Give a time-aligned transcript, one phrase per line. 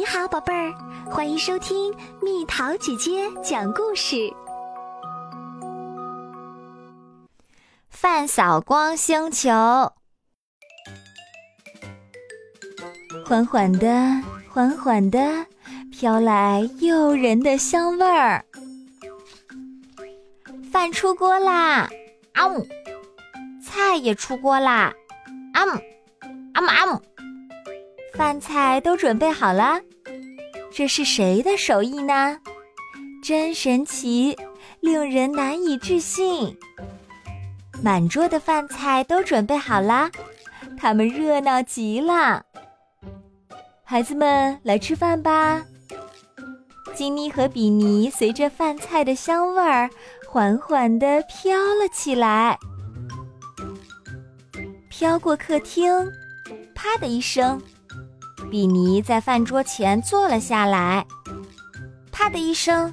[0.00, 0.72] 你好，宝贝儿，
[1.10, 4.32] 欢迎收听蜜桃姐姐讲故事。
[7.90, 9.50] 饭扫光星球，
[13.26, 13.86] 缓缓的，
[14.48, 15.44] 缓缓的，
[15.92, 18.42] 飘来诱人的香味儿。
[20.72, 21.90] 饭出锅啦，
[22.32, 22.66] 啊姆！
[23.62, 24.94] 菜也出锅啦，
[25.52, 25.72] 啊姆，
[26.54, 27.02] 啊姆啊姆！
[28.20, 29.80] 饭菜都准备好了，
[30.70, 32.38] 这是谁的手艺呢？
[33.24, 34.36] 真神奇，
[34.80, 36.54] 令人难以置信。
[37.82, 40.10] 满桌的饭菜都准备好啦，
[40.76, 42.44] 他们热闹极了。
[43.82, 45.64] 孩子们，来吃饭吧！
[46.94, 49.88] 金妮和比尼随着饭菜的香味儿。
[50.28, 52.58] 缓缓地飘了起来，
[54.90, 55.90] 飘过客厅，
[56.74, 57.60] 啪的一声，
[58.50, 61.06] 比尼在饭桌前坐了下来。
[62.10, 62.92] 啪的一声，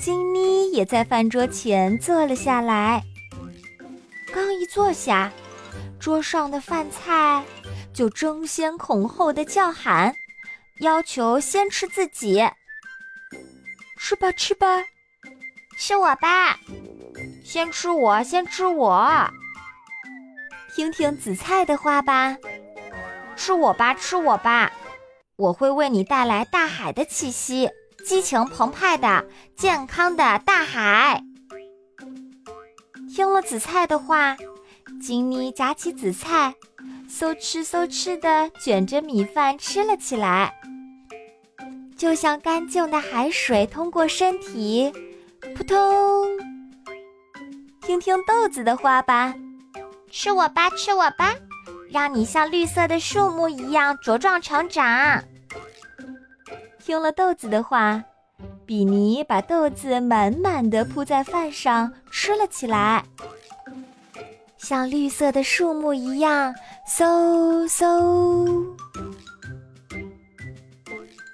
[0.00, 3.02] 金妮也在饭桌前坐了下来。
[4.32, 5.30] 刚一坐下，
[5.98, 7.44] 桌上的饭菜
[7.92, 10.14] 就争先恐后的叫喊，
[10.80, 12.42] 要求先吃自己。
[13.98, 14.66] 吃吧，吃吧。
[15.76, 16.58] 是我吧，
[17.44, 19.30] 先吃我，先吃我。
[20.74, 22.36] 听听紫菜的话吧，
[23.34, 24.70] 吃我吧，吃我吧，
[25.40, 27.70] 我会为你带来大海的气息，
[28.04, 29.24] 激情澎湃的、
[29.56, 31.24] 健康的大海。
[33.14, 34.36] 听了紫菜的话，
[35.00, 36.54] 金妮夹起紫菜，
[37.08, 40.52] 嗖吃嗖吃的卷着米饭吃了起来，
[41.96, 44.92] 就像干净的海水通过身体。
[45.56, 46.36] 扑通！
[47.80, 49.34] 听听豆子的话吧，
[50.10, 51.34] 吃我吧，吃我吧，
[51.90, 55.22] 让你像绿色的树木一样茁壮成长。
[56.78, 58.02] 听了豆子的话，
[58.64, 63.04] 比尼把豆子满满的铺在饭上吃了起来，
[64.56, 66.54] 像绿色的树木一样，
[66.88, 68.64] 嗖嗖！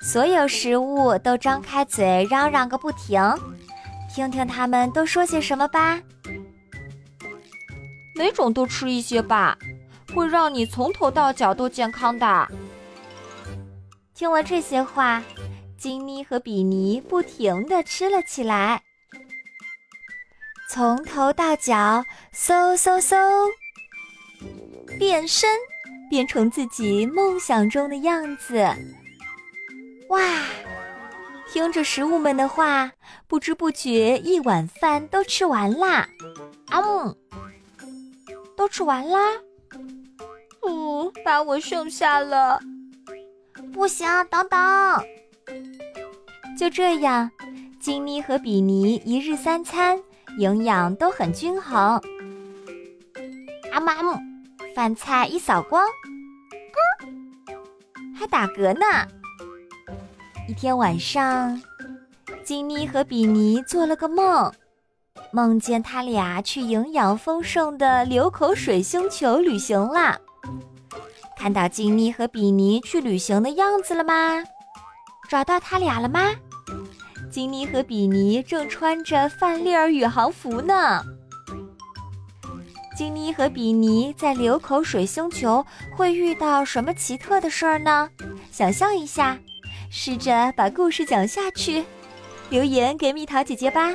[0.00, 3.20] 所有食物都张开嘴嚷嚷个不停。
[4.14, 6.00] 听听他们都说些什么吧。
[8.14, 9.58] 每种都吃一些吧，
[10.16, 12.48] 会让你从头到脚都健康的。
[14.14, 15.22] 听了这些话，
[15.76, 18.82] 金妮和比尼不停的吃了起来，
[20.70, 22.02] 从头到脚，
[22.34, 23.50] 嗖嗖嗖，
[24.98, 25.50] 变身，
[26.08, 28.66] 变成自己梦想中的样子。
[30.08, 30.18] 哇！
[31.48, 32.90] 听着食物们的话，
[33.26, 36.08] 不知不觉一碗饭都吃完啦。
[36.68, 37.14] 啊姆，
[38.56, 39.18] 都吃完啦。
[40.68, 42.60] 嗯，把我剩下了。
[43.72, 44.58] 不行，等等。
[46.58, 47.30] 就这样，
[47.78, 50.02] 金妮和比尼一日三餐
[50.38, 52.00] 营养都很均衡。
[53.72, 54.18] 阿姆阿姆，
[54.74, 57.08] 饭菜一扫光，咯，
[58.18, 59.06] 还打嗝呢。
[60.48, 61.60] 一天晚上，
[62.42, 64.50] 金妮和比尼做了个梦，
[65.30, 70.18] 梦见他俩去营养丰盛的流口水星球旅行了。
[71.36, 74.42] 看到金妮和比尼去旅行的样子了吗？
[75.28, 76.34] 找到他俩了吗？
[77.30, 81.02] 金妮和比尼正穿着饭粒儿宇航服呢。
[82.96, 85.64] 金妮和比尼在流口水星球
[85.94, 88.08] 会遇到什么奇特的事儿呢？
[88.50, 89.38] 想象一下。
[89.88, 91.84] 试着把故事讲下去，
[92.50, 93.94] 留言给蜜桃姐姐吧。